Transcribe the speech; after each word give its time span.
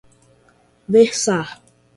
versar 0.89 1.49